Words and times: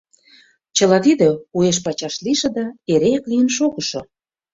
Чыла 0.75 0.97
тиде– 1.05 1.27
уэш-пачаш 1.57 2.15
лийше 2.25 2.47
да 2.57 2.65
эреак 2.93 3.25
лийын 3.29 3.49
шогышо. 3.57 4.01